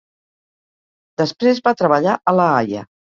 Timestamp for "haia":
2.55-2.83